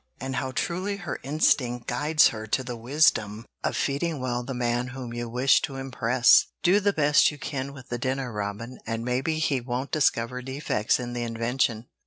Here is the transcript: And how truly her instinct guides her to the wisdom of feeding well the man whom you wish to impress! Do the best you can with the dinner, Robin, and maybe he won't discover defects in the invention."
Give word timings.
And 0.19 0.37
how 0.37 0.49
truly 0.51 0.97
her 0.97 1.19
instinct 1.21 1.85
guides 1.85 2.29
her 2.29 2.47
to 2.47 2.63
the 2.63 2.75
wisdom 2.75 3.45
of 3.63 3.77
feeding 3.77 4.19
well 4.19 4.41
the 4.41 4.55
man 4.55 4.87
whom 4.87 5.13
you 5.13 5.29
wish 5.29 5.61
to 5.61 5.75
impress! 5.75 6.47
Do 6.63 6.79
the 6.79 6.91
best 6.91 7.29
you 7.29 7.37
can 7.37 7.71
with 7.71 7.89
the 7.89 7.99
dinner, 7.99 8.33
Robin, 8.33 8.79
and 8.87 9.05
maybe 9.05 9.37
he 9.37 9.61
won't 9.61 9.91
discover 9.91 10.41
defects 10.41 10.99
in 10.99 11.13
the 11.13 11.21
invention." 11.21 11.85